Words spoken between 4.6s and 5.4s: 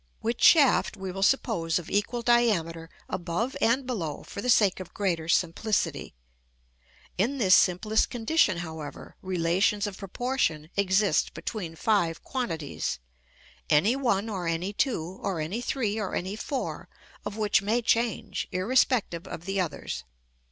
of greater